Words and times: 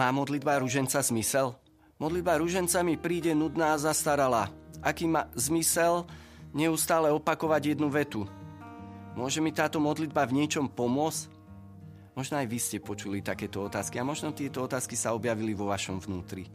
Má 0.00 0.08
modlitba 0.16 0.56
ruženca 0.64 1.04
zmysel? 1.04 1.52
Modlitba 2.00 2.40
ruženca 2.40 2.80
mi 2.80 2.96
príde 2.96 3.36
nudná 3.36 3.76
a 3.76 3.80
zastarala. 3.84 4.48
Aký 4.80 5.04
má 5.04 5.28
zmysel 5.36 6.08
neustále 6.56 7.12
opakovať 7.12 7.76
jednu 7.76 7.92
vetu? 7.92 8.24
Môže 9.12 9.44
mi 9.44 9.52
táto 9.52 9.76
modlitba 9.76 10.24
v 10.24 10.40
niečom 10.40 10.72
pomôcť? 10.72 11.28
Možno 12.16 12.40
aj 12.40 12.48
vy 12.48 12.56
ste 12.56 12.80
počuli 12.80 13.20
takéto 13.20 13.60
otázky 13.68 14.00
a 14.00 14.08
možno 14.08 14.32
tieto 14.32 14.64
otázky 14.64 14.96
sa 14.96 15.12
objavili 15.12 15.52
vo 15.52 15.68
vašom 15.68 16.00
vnútri. 16.00 16.48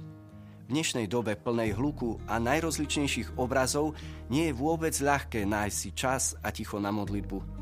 V 0.65 0.73
dnešnej 0.73 1.05
dobe 1.05 1.37
plnej 1.37 1.77
hluku 1.77 2.17
a 2.25 2.41
najrozličnejších 2.41 3.37
obrazov 3.37 3.93
nie 4.25 4.49
je 4.49 4.57
vôbec 4.57 4.97
ľahké 4.97 5.45
nájsť 5.45 5.77
si 5.77 5.89
čas 5.93 6.33
a 6.41 6.49
ticho 6.49 6.81
na 6.81 6.89
modlitbu. 6.89 7.54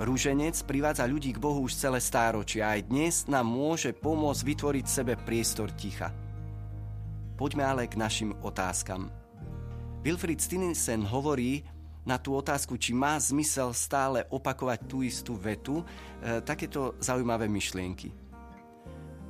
Rúženec 0.00 0.56
privádza 0.64 1.04
ľudí 1.04 1.36
k 1.36 1.42
Bohu 1.42 1.68
už 1.68 1.76
celé 1.76 2.00
stáročia 2.00 2.72
aj 2.72 2.88
dnes 2.88 3.28
nám 3.28 3.44
môže 3.44 3.92
pomôcť 3.92 4.40
vytvoriť 4.40 4.86
sebe 4.88 5.20
priestor 5.20 5.68
ticha. 5.76 6.08
Poďme 7.36 7.68
ale 7.68 7.84
k 7.84 8.00
našim 8.00 8.32
otázkam. 8.40 9.12
Wilfried 10.00 10.40
Stinisen 10.40 11.04
hovorí 11.04 11.60
na 12.08 12.16
tú 12.16 12.34
otázku, 12.34 12.80
či 12.80 12.96
má 12.96 13.20
zmysel 13.20 13.76
stále 13.76 14.24
opakovať 14.32 14.80
tú 14.88 15.04
istú 15.04 15.36
vetu, 15.36 15.84
e, 15.84 16.40
takéto 16.40 16.96
zaujímavé 16.98 17.46
myšlienky. 17.46 18.10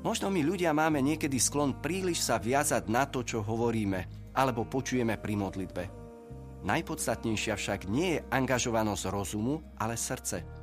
Možno 0.06 0.30
my 0.30 0.40
ľudia 0.46 0.70
máme 0.70 1.02
niekedy 1.02 1.42
sklon 1.42 1.82
príliš 1.82 2.22
sa 2.22 2.38
viazať 2.38 2.86
na 2.86 3.04
to, 3.10 3.26
čo 3.26 3.42
hovoríme, 3.42 4.30
alebo 4.34 4.64
počujeme 4.64 5.18
pri 5.18 5.34
modlitbe. 5.36 6.01
Najpodstatnejšia 6.62 7.54
však 7.58 7.90
nie 7.90 8.18
je 8.18 8.24
angažovanosť 8.30 9.04
rozumu, 9.10 9.62
ale 9.78 9.98
srdce 9.98 10.62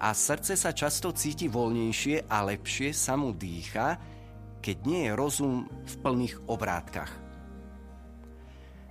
a 0.00 0.10
srdce 0.10 0.58
sa 0.58 0.74
často 0.74 1.14
cíti 1.14 1.46
voľnejšie 1.46 2.26
a 2.26 2.42
lepšie 2.44 2.90
sa 2.90 3.14
mu 3.14 3.30
dýcha, 3.30 3.98
keď 4.58 4.76
nie 4.88 5.06
je 5.06 5.12
rozum 5.14 5.68
v 5.68 5.94
plných 6.02 6.36
obrátkach. 6.50 7.12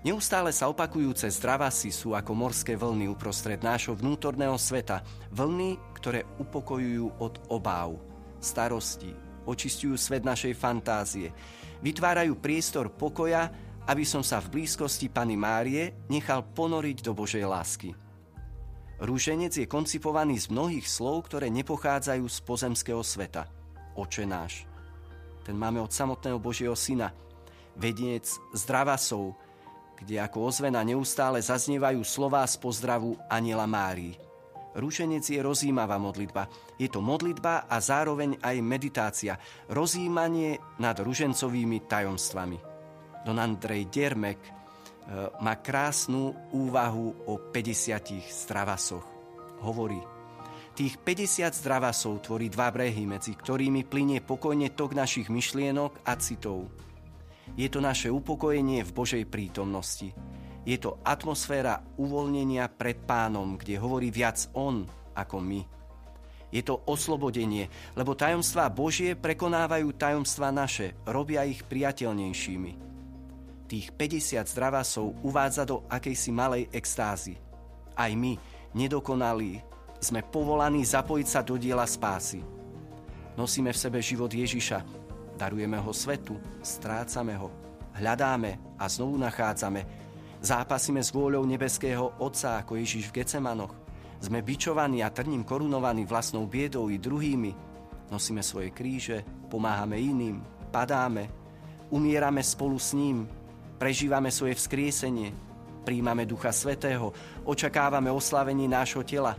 Neustále 0.03 0.51
sa 0.51 0.67
opakujúce 0.67 1.31
zdravasy 1.31 1.87
sú 1.87 2.11
ako 2.11 2.35
morské 2.35 2.75
vlny 2.75 3.07
uprostred 3.07 3.63
nášho 3.63 3.95
vnútorného 3.95 4.59
sveta, 4.59 4.99
vlny, 5.31 5.79
ktoré 5.95 6.27
upokojujú 6.43 7.23
od 7.23 7.39
obáv, 7.47 7.95
starosti, 8.43 9.15
očistujú 9.47 9.95
svet 9.95 10.27
našej 10.27 10.59
fantázie, 10.59 11.31
vytvárajú 11.79 12.35
priestor 12.35 12.91
pokoja, 12.91 13.47
aby 13.87 14.07
som 14.07 14.23
sa 14.23 14.39
v 14.39 14.59
blízkosti 14.59 15.11
Pany 15.11 15.35
Márie 15.35 16.07
nechal 16.07 16.43
ponoriť 16.43 17.03
do 17.03 17.11
Božej 17.11 17.43
lásky. 17.43 17.91
Rúženec 19.03 19.51
je 19.51 19.67
koncipovaný 19.67 20.39
z 20.39 20.47
mnohých 20.47 20.87
slov, 20.87 21.27
ktoré 21.27 21.51
nepochádzajú 21.51 22.23
z 22.23 22.37
pozemského 22.47 23.03
sveta. 23.03 23.51
Oče 23.99 24.23
náš. 24.23 24.63
Ten 25.43 25.59
máme 25.59 25.83
od 25.83 25.91
samotného 25.91 26.39
Božieho 26.39 26.71
Syna. 26.77 27.11
Vediec 27.75 28.31
zdravasov, 28.55 29.35
kde 29.99 30.23
ako 30.23 30.47
ozvena 30.47 30.79
neustále 30.87 31.43
zaznievajú 31.43 31.99
slová 32.07 32.47
z 32.47 32.55
pozdravu 32.63 33.19
Aniela 33.27 33.67
Márii. 33.67 34.15
Rúženec 34.73 35.27
je 35.27 35.37
rozímavá 35.37 36.01
modlitba. 36.01 36.49
Je 36.81 36.89
to 36.89 37.03
modlitba 37.03 37.69
a 37.69 37.77
zároveň 37.77 38.41
aj 38.41 38.55
meditácia. 38.63 39.33
Rozímanie 39.69 40.57
nad 40.81 40.97
ružencovými 40.97 41.85
tajomstvami. 41.85 42.72
Don 43.23 43.39
Andrej 43.39 43.87
Dermek 43.87 44.63
E, 45.03 45.11
má 45.43 45.59
krásnu 45.59 46.31
úvahu 46.55 47.27
o 47.27 47.35
50 47.51 48.23
stravasoch. 48.23 49.03
Hovorí, 49.59 49.99
tých 50.71 50.95
50 50.95 51.59
zdravasov 51.59 52.23
tvorí 52.23 52.47
dva 52.47 52.71
brehy, 52.71 53.03
medzi 53.03 53.35
ktorými 53.35 53.83
plinie 53.83 54.23
pokojne 54.23 54.71
tok 54.71 54.95
našich 54.95 55.27
myšlienok 55.27 56.07
a 56.07 56.15
citov. 56.15 56.71
Je 57.59 57.67
to 57.67 57.83
naše 57.83 58.07
upokojenie 58.07 58.87
v 58.87 58.95
Božej 58.95 59.23
prítomnosti. 59.27 60.15
Je 60.63 60.79
to 60.79 61.03
atmosféra 61.03 61.83
uvoľnenia 61.99 62.71
pred 62.71 63.03
pánom, 63.03 63.59
kde 63.59 63.75
hovorí 63.75 64.07
viac 64.07 64.47
on 64.55 64.87
ako 65.19 65.43
my. 65.43 65.61
Je 66.47 66.63
to 66.63 66.79
oslobodenie, 66.87 67.67
lebo 67.99 68.15
tajomstvá 68.15 68.71
Božie 68.71 69.19
prekonávajú 69.19 69.99
tajomstvá 69.99 70.55
naše, 70.55 70.95
robia 71.03 71.43
ich 71.43 71.59
priateľnejšími 71.67 72.92
tých 73.73 73.89
50 73.89 74.45
zdravasov 74.53 75.25
uvádza 75.25 75.65
do 75.65 75.81
akejsi 75.89 76.29
malej 76.29 76.69
extázy. 76.69 77.41
Aj 77.97 78.13
my, 78.13 78.37
nedokonalí, 78.77 79.65
sme 79.97 80.21
povolaní 80.21 80.85
zapojiť 80.85 81.25
sa 81.25 81.41
do 81.41 81.57
diela 81.57 81.89
spásy. 81.89 82.45
Nosíme 83.33 83.73
v 83.73 83.81
sebe 83.81 83.97
život 83.97 84.29
Ježiša, 84.29 84.85
darujeme 85.41 85.81
ho 85.81 85.89
svetu, 85.89 86.37
strácame 86.61 87.33
ho, 87.33 87.49
hľadáme 87.97 88.77
a 88.77 88.85
znovu 88.85 89.17
nachádzame, 89.17 89.81
zápasíme 90.37 91.01
s 91.01 91.09
vôľou 91.09 91.41
nebeského 91.41 92.13
Otca 92.21 92.61
ako 92.61 92.77
Ježiš 92.77 93.09
v 93.09 93.25
Gecemanoch, 93.25 93.73
sme 94.21 94.45
bičovaní 94.45 95.01
a 95.01 95.09
trním 95.09 95.41
korunovaní 95.41 96.05
vlastnou 96.05 96.45
biedou 96.45 96.93
i 96.93 97.01
druhými, 97.01 97.57
nosíme 98.13 98.45
svoje 98.45 98.69
kríže, 98.69 99.25
pomáhame 99.49 99.97
iným, 99.97 100.45
padáme, 100.69 101.25
umierame 101.89 102.45
spolu 102.45 102.77
s 102.77 102.93
ním, 102.93 103.25
Prežívame 103.83 104.31
svoje 104.31 104.55
vzkriesenie, 104.55 105.35
príjmame 105.83 106.23
Ducha 106.23 106.55
Svetého, 106.55 107.11
očakávame 107.43 108.07
oslavenie 108.07 108.63
nášho 108.63 109.03
tela. 109.03 109.35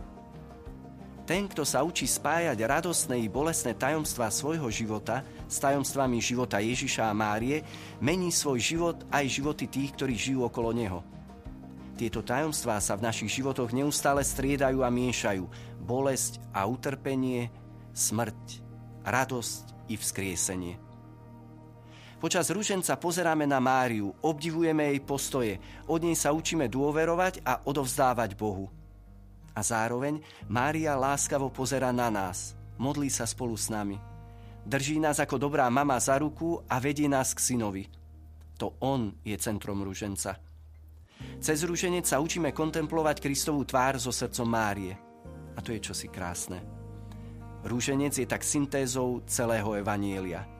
Ten, 1.25 1.49
kto 1.49 1.65
sa 1.65 1.81
učí 1.81 2.05
spájať 2.05 2.53
radostné 2.53 3.25
i 3.25 3.25
bolestné 3.25 3.73
tajomstvá 3.73 4.29
svojho 4.29 4.69
života 4.69 5.25
s 5.49 5.57
tajomstvami 5.57 6.21
života 6.21 6.61
Ježiša 6.61 7.09
a 7.09 7.17
Márie, 7.17 7.65
mení 7.97 8.29
svoj 8.29 8.61
život 8.61 9.01
aj 9.09 9.25
životy 9.33 9.65
tých, 9.65 9.97
ktorí 9.97 10.13
žijú 10.13 10.45
okolo 10.45 10.77
neho. 10.77 11.01
Tieto 11.97 12.21
tajomstvá 12.21 12.77
sa 12.85 12.93
v 13.01 13.09
našich 13.09 13.41
životoch 13.41 13.73
neustále 13.73 14.21
striedajú 14.21 14.85
a 14.85 14.93
miešajú. 14.93 15.49
Bolesť 15.81 16.37
a 16.53 16.69
utrpenie, 16.69 17.49
smrť, 17.97 18.61
radosť 19.09 19.89
i 19.89 19.97
vzkriesenie. 19.97 20.84
Počas 22.15 22.47
rúženca 22.47 22.95
pozeráme 22.95 23.43
na 23.43 23.59
Máriu, 23.59 24.15
obdivujeme 24.23 24.87
jej 24.87 24.99
postoje, 25.03 25.53
od 25.83 25.99
nej 25.99 26.15
sa 26.15 26.31
učíme 26.31 26.71
dôverovať 26.71 27.43
a 27.43 27.59
odovzdávať 27.67 28.39
Bohu. 28.39 28.71
A 29.51 29.59
zároveň 29.59 30.23
Mária 30.47 30.95
láskavo 30.95 31.51
pozera 31.51 31.91
na 31.91 32.07
nás, 32.07 32.55
modlí 32.79 33.11
sa 33.11 33.27
spolu 33.27 33.59
s 33.59 33.67
nami. 33.67 33.99
Drží 34.63 34.97
nás 34.97 35.19
ako 35.19 35.35
dobrá 35.37 35.67
mama 35.67 35.99
za 35.99 36.15
ruku 36.15 36.63
a 36.71 36.79
vedie 36.79 37.11
nás 37.11 37.35
k 37.35 37.43
synovi. 37.51 37.83
To 38.55 38.79
on 38.79 39.19
je 39.27 39.35
centrom 39.35 39.83
rúženca. 39.83 40.39
Cez 41.43 41.67
rúženec 41.67 42.07
sa 42.07 42.23
učíme 42.23 42.55
kontemplovať 42.55 43.19
Kristovú 43.19 43.67
tvár 43.67 43.99
so 43.99 44.15
srdcom 44.15 44.47
Márie. 44.47 44.95
A 45.55 45.59
to 45.59 45.75
je 45.75 45.83
čosi 45.83 46.07
krásne. 46.07 46.63
Rúženec 47.67 48.15
je 48.15 48.27
tak 48.27 48.43
syntézou 48.43 49.19
celého 49.27 49.75
Evanielia– 49.75 50.47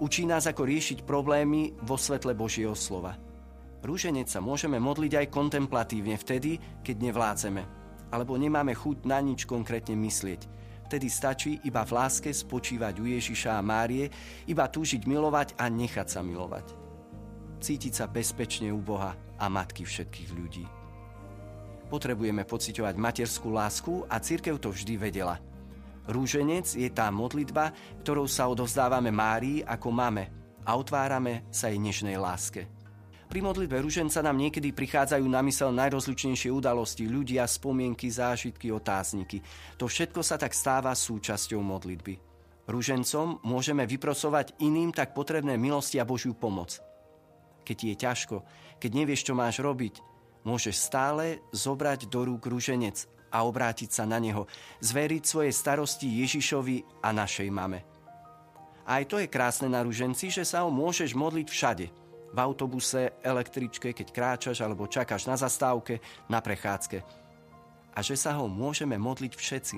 Učí 0.00 0.24
nás, 0.24 0.48
ako 0.48 0.64
riešiť 0.64 1.04
problémy 1.04 1.76
vo 1.84 2.00
svetle 2.00 2.32
Božieho 2.32 2.72
slova. 2.72 3.20
Rúženec 3.84 4.32
sa 4.32 4.40
môžeme 4.40 4.80
modliť 4.80 5.12
aj 5.12 5.26
kontemplatívne 5.28 6.16
vtedy, 6.16 6.56
keď 6.80 7.12
nevládzeme, 7.12 7.62
alebo 8.08 8.40
nemáme 8.40 8.72
chuť 8.72 9.04
na 9.04 9.20
nič 9.20 9.44
konkrétne 9.44 9.92
myslieť. 10.00 10.48
Vtedy 10.88 11.06
stačí 11.12 11.60
iba 11.68 11.84
v 11.84 12.00
láske 12.00 12.32
spočívať 12.32 12.96
u 12.96 13.12
Ježiša 13.12 13.60
a 13.60 13.60
Márie, 13.60 14.08
iba 14.48 14.64
túžiť 14.64 15.04
milovať 15.04 15.60
a 15.60 15.68
nechať 15.68 16.08
sa 16.08 16.24
milovať. 16.24 16.72
Cítiť 17.60 17.92
sa 17.92 18.08
bezpečne 18.08 18.72
u 18.72 18.80
Boha 18.80 19.12
a 19.36 19.46
Matky 19.52 19.84
všetkých 19.84 20.30
ľudí. 20.32 20.64
Potrebujeme 21.92 22.48
pociťovať 22.48 22.94
materskú 22.96 23.52
lásku 23.52 24.08
a 24.08 24.16
církev 24.16 24.56
to 24.56 24.72
vždy 24.72 24.96
vedela– 24.96 25.36
Rúženec 26.08 26.64
je 26.78 26.88
tá 26.88 27.12
modlitba, 27.12 27.74
ktorou 28.00 28.24
sa 28.24 28.48
odovzdávame 28.48 29.12
Márii 29.12 29.60
ako 29.60 29.88
mame 29.92 30.24
a 30.64 30.76
otvárame 30.78 31.44
sa 31.52 31.68
jej 31.68 31.76
nežnej 31.76 32.16
láske. 32.16 32.70
Pri 33.30 33.46
modlitbe 33.46 33.78
rúženca 33.78 34.26
nám 34.26 34.42
niekedy 34.42 34.74
prichádzajú 34.74 35.22
na 35.30 35.38
mysel 35.46 35.70
najrozličnejšie 35.70 36.50
udalosti, 36.50 37.06
ľudia, 37.06 37.46
spomienky, 37.46 38.10
zážitky, 38.10 38.74
otázniky. 38.74 39.38
To 39.78 39.86
všetko 39.86 40.18
sa 40.18 40.34
tak 40.34 40.50
stáva 40.50 40.90
súčasťou 40.98 41.62
modlitby. 41.62 42.18
Rúžencom 42.66 43.38
môžeme 43.46 43.86
vyprosovať 43.86 44.58
iným 44.58 44.90
tak 44.90 45.14
potrebné 45.14 45.54
milosti 45.54 46.02
a 46.02 46.08
Božiu 46.08 46.34
pomoc. 46.34 46.82
Keď 47.62 47.78
je 47.78 47.94
ťažko, 47.94 48.36
keď 48.82 48.90
nevieš, 48.98 49.30
čo 49.30 49.38
máš 49.38 49.62
robiť, 49.62 50.02
môžeš 50.42 50.74
stále 50.74 51.38
zobrať 51.54 52.10
do 52.10 52.26
rúk 52.26 52.50
rúženec 52.50 53.06
a 53.30 53.46
obrátiť 53.46 53.90
sa 53.94 54.04
na 54.04 54.18
Neho, 54.18 54.50
zveriť 54.82 55.22
svoje 55.24 55.50
starosti 55.54 56.06
Ježišovi 56.22 57.02
a 57.02 57.14
našej 57.14 57.48
mame. 57.48 57.86
A 58.84 58.98
aj 58.98 59.04
to 59.06 59.16
je 59.22 59.30
krásne 59.30 59.70
na 59.70 59.86
ruženci, 59.86 60.34
že 60.34 60.42
sa 60.42 60.66
ho 60.66 60.70
môžeš 60.70 61.14
modliť 61.14 61.46
všade. 61.46 61.86
v 62.30 62.38
autobuse, 62.38 63.10
električke, 63.26 63.90
keď 63.90 64.08
kráčaš 64.14 64.62
alebo 64.62 64.86
čakáš 64.86 65.26
na 65.26 65.34
zastávke, 65.34 65.98
na 66.30 66.38
prechádzke. 66.38 67.02
A 67.90 67.98
že 68.06 68.14
sa 68.14 68.38
ho 68.38 68.46
môžeme 68.46 68.94
modliť 68.94 69.32
všetci. 69.34 69.76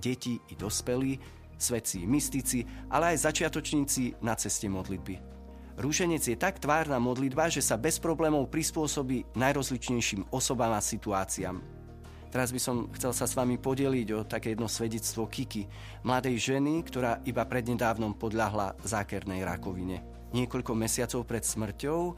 Deti 0.00 0.40
i 0.48 0.54
dospelí, 0.56 1.20
svetci 1.60 2.08
mystici, 2.08 2.64
ale 2.88 3.14
aj 3.14 3.28
začiatočníci 3.30 4.24
na 4.24 4.34
ceste 4.34 4.66
modlitby. 4.66 5.20
Rúženec 5.74 6.22
je 6.22 6.38
tak 6.38 6.62
tvárna 6.62 7.02
modlitba, 7.02 7.50
že 7.50 7.60
sa 7.60 7.74
bez 7.74 7.98
problémov 7.98 8.46
prispôsobí 8.48 9.34
najrozličnejším 9.34 10.30
osobám 10.30 10.72
a 10.72 10.80
situáciám. 10.80 11.73
Teraz 12.34 12.50
by 12.50 12.58
som 12.58 12.90
chcel 12.98 13.14
sa 13.14 13.30
s 13.30 13.38
vami 13.38 13.62
podeliť 13.62 14.08
o 14.10 14.26
také 14.26 14.58
jedno 14.58 14.66
svedectvo 14.66 15.30
Kiki, 15.30 15.70
mladej 16.02 16.34
ženy, 16.34 16.82
ktorá 16.82 17.22
iba 17.22 17.46
prednedávnom 17.46 18.18
podľahla 18.18 18.74
zákernej 18.82 19.46
rakovine 19.46 20.14
niekoľko 20.34 20.72
mesiacov 20.74 21.22
pred 21.22 21.46
smrťou 21.46 22.00
e, 22.10 22.12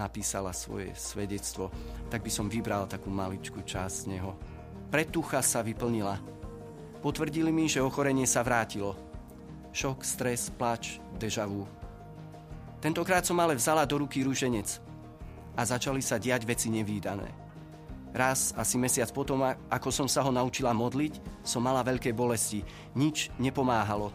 napísala 0.00 0.56
svoje 0.56 0.96
svedectvo, 0.96 1.68
tak 2.08 2.24
by 2.24 2.32
som 2.32 2.48
vybral 2.48 2.88
takú 2.88 3.12
maličkú 3.12 3.60
časť 3.60 4.08
z 4.08 4.08
neho. 4.16 4.32
Pretucha 4.88 5.44
sa 5.44 5.60
vyplnila. 5.60 6.16
Potvrdili 7.04 7.52
mi, 7.52 7.68
že 7.68 7.84
ochorenie 7.84 8.24
sa 8.24 8.40
vrátilo. 8.40 8.96
Šok, 9.70 10.02
stres, 10.02 10.48
plač, 10.50 10.98
deja 11.20 11.44
vu. 11.46 11.68
Tentokrát 12.80 13.22
som 13.22 13.36
ale 13.38 13.54
vzala 13.54 13.84
do 13.84 14.00
ruky 14.00 14.24
rúženec 14.24 14.80
a 15.54 15.62
začali 15.62 16.00
sa 16.00 16.16
diať 16.16 16.48
veci 16.48 16.72
nevýdané. 16.72 17.39
Raz, 18.10 18.50
asi 18.58 18.74
mesiac 18.74 19.10
potom, 19.14 19.42
ako 19.70 19.88
som 19.94 20.08
sa 20.10 20.26
ho 20.26 20.34
naučila 20.34 20.74
modliť, 20.74 21.42
som 21.46 21.62
mala 21.62 21.86
veľké 21.86 22.10
bolesti. 22.10 22.66
Nič 22.98 23.30
nepomáhalo. 23.38 24.10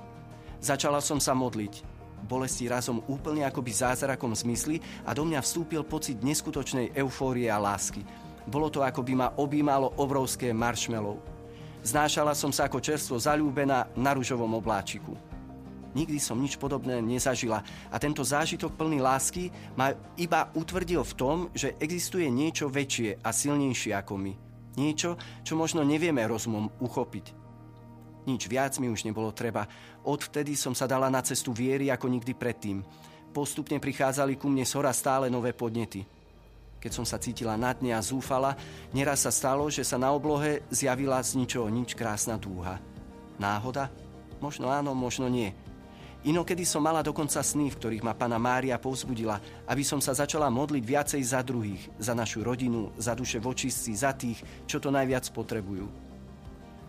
Začala 0.59 0.99
som 0.99 1.19
sa 1.19 1.31
modliť 1.31 1.95
bolesti 2.25 2.65
razom 2.65 3.05
úplne 3.05 3.45
akoby 3.45 3.69
zázrakom 3.69 4.33
zmysly 4.33 4.81
a 5.05 5.13
do 5.13 5.23
mňa 5.23 5.45
vstúpil 5.45 5.85
pocit 5.85 6.19
neskutočnej 6.25 6.97
eufórie 6.97 7.47
a 7.47 7.61
lásky. 7.61 8.01
Bolo 8.49 8.73
to, 8.73 8.81
ako 8.81 9.05
by 9.05 9.13
ma 9.13 9.27
objímalo 9.37 9.93
obrovské 10.01 10.49
marshmallow. 10.49 11.21
Znášala 11.85 12.33
som 12.33 12.49
sa 12.49 12.65
ako 12.65 12.81
čerstvo 12.81 13.21
zalúbená 13.21 13.85
na 13.93 14.11
ružovom 14.17 14.57
obláčiku. 14.57 15.13
Nikdy 15.95 16.19
som 16.19 16.43
nič 16.43 16.59
podobné 16.59 16.99
nezažila 16.99 17.63
a 17.87 17.95
tento 17.95 18.19
zážitok 18.19 18.75
plný 18.75 18.99
lásky 18.99 19.47
ma 19.79 19.95
iba 20.19 20.51
utvrdil 20.51 20.99
v 21.07 21.13
tom, 21.15 21.37
že 21.55 21.79
existuje 21.79 22.27
niečo 22.27 22.67
väčšie 22.67 23.23
a 23.23 23.31
silnejšie 23.31 23.95
ako 23.95 24.13
my. 24.19 24.33
Niečo, 24.75 25.15
čo 25.47 25.55
možno 25.55 25.87
nevieme 25.87 26.27
rozumom 26.27 26.67
uchopiť. 26.83 27.31
Nič 28.27 28.51
viac 28.51 28.75
mi 28.83 28.91
už 28.91 29.07
nebolo 29.07 29.31
treba. 29.31 29.71
Odvtedy 30.03 30.59
som 30.59 30.75
sa 30.75 30.83
dala 30.83 31.07
na 31.07 31.23
cestu 31.23 31.55
viery 31.55 31.87
ako 31.87 32.11
nikdy 32.11 32.35
predtým. 32.35 32.83
Postupne 33.31 33.79
prichádzali 33.79 34.35
ku 34.35 34.51
mne 34.51 34.67
sora 34.67 34.91
stále 34.91 35.31
nové 35.31 35.55
podnety. 35.55 36.03
Keď 36.83 36.91
som 36.91 37.07
sa 37.07 37.21
cítila 37.23 37.55
na 37.55 37.71
dne 37.71 37.95
a 37.95 38.03
zúfala, 38.03 38.53
neraz 38.91 39.23
sa 39.23 39.31
stalo, 39.31 39.71
že 39.71 39.87
sa 39.87 39.95
na 39.95 40.11
oblohe 40.11 40.67
zjavila 40.69 41.23
z 41.23 41.39
ničoho 41.39 41.71
nič 41.71 41.95
krásna 41.95 42.35
dúha. 42.35 42.83
Náhoda? 43.39 43.89
Možno 44.43 44.67
áno, 44.69 44.91
možno 44.91 45.31
nie. 45.31 45.55
Inokedy 46.25 46.65
som 46.65 46.81
mala 46.81 47.05
dokonca 47.05 47.37
sny, 47.45 47.69
v 47.69 47.77
ktorých 47.77 48.01
ma 48.01 48.17
pána 48.17 48.41
Mária 48.41 48.81
povzbudila, 48.81 49.37
aby 49.69 49.85
som 49.85 50.01
sa 50.01 50.17
začala 50.17 50.49
modliť 50.49 50.81
viacej 50.81 51.21
za 51.21 51.45
druhých, 51.45 51.85
za 52.01 52.17
našu 52.17 52.41
rodinu, 52.41 52.89
za 52.97 53.13
duše 53.13 53.37
vočistci, 53.37 53.93
za 53.93 54.09
tých, 54.17 54.41
čo 54.65 54.81
to 54.81 54.89
najviac 54.89 55.29
potrebujú. 55.29 55.85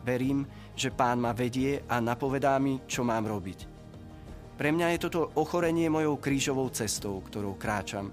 Verím, 0.08 0.48
že 0.72 0.88
pán 0.88 1.20
ma 1.20 1.36
vedie 1.36 1.84
a 1.84 2.00
napovedá 2.00 2.56
mi, 2.56 2.80
čo 2.88 3.04
mám 3.04 3.28
robiť. 3.28 3.68
Pre 4.56 4.72
mňa 4.72 4.96
je 4.96 5.02
toto 5.04 5.28
ochorenie 5.36 5.92
mojou 5.92 6.16
krížovou 6.16 6.72
cestou, 6.72 7.20
ktorou 7.20 7.60
kráčam. 7.60 8.08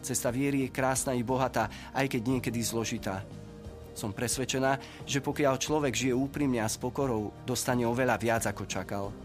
Cesta 0.00 0.32
viery 0.32 0.64
je 0.64 0.72
krásna 0.72 1.12
i 1.12 1.20
bohatá, 1.20 1.68
aj 1.92 2.08
keď 2.08 2.22
niekedy 2.24 2.64
zložitá. 2.64 3.20
Som 3.92 4.16
presvedčená, 4.16 4.80
že 5.04 5.20
pokiaľ 5.20 5.60
človek 5.60 5.92
žije 5.92 6.16
úprimne 6.16 6.64
a 6.64 6.72
s 6.72 6.80
pokorou, 6.80 7.36
dostane 7.44 7.84
oveľa 7.84 8.16
viac, 8.16 8.48
ako 8.48 8.64
čakal. 8.64 9.23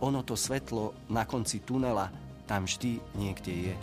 Ono 0.00 0.22
to 0.22 0.36
svetlo 0.36 0.92
na 1.08 1.24
konci 1.24 1.60
tunela 1.60 2.08
tam 2.50 2.66
vždy 2.66 2.98
niekde 3.14 3.52
je. 3.52 3.74